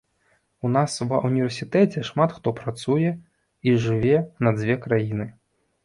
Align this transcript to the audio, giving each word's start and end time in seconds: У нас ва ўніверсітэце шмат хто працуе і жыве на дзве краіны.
У 0.67 0.71
нас 0.75 0.95
ва 1.11 1.19
ўніверсітэце 1.27 2.07
шмат 2.11 2.35
хто 2.39 2.55
працуе 2.63 3.15
і 3.67 3.79
жыве 3.87 4.17
на 4.47 4.59
дзве 4.61 4.83
краіны. 4.85 5.35